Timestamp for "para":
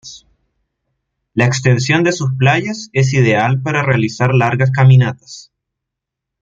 3.61-3.83